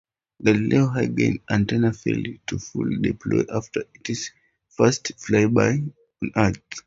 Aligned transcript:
"Galileo" 0.43 0.87
high-gain 0.87 1.37
antenna 1.47 1.93
failed 1.93 2.27
to 2.47 2.57
fully 2.57 2.97
deploy 2.97 3.43
after 3.53 3.83
its 3.93 4.31
first 4.69 5.11
flyby 5.19 5.93
of 6.23 6.31
Earth. 6.35 6.61